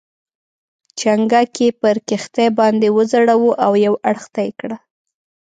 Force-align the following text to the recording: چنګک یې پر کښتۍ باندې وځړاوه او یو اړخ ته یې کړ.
چنګک 0.99 1.53
یې 1.63 1.69
پر 1.81 1.95
کښتۍ 2.07 2.47
باندې 2.59 2.87
وځړاوه 2.95 3.51
او 3.65 3.71
یو 3.85 3.93
اړخ 4.09 4.23
ته 4.33 4.41
یې 4.45 4.51
کړ. 4.59 4.71